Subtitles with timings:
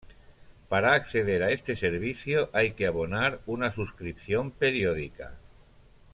[0.67, 5.35] Para acceder a este servicio hay que abonar una suscripción periódica.